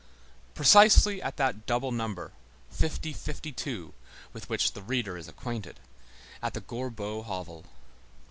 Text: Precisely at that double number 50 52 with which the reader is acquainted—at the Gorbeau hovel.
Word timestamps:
Precisely 0.55 1.21
at 1.21 1.37
that 1.37 1.67
double 1.67 1.91
number 1.91 2.31
50 2.71 3.13
52 3.13 3.93
with 4.33 4.49
which 4.49 4.71
the 4.73 4.81
reader 4.81 5.15
is 5.15 5.27
acquainted—at 5.27 6.55
the 6.55 6.61
Gorbeau 6.61 7.21
hovel. 7.23 7.65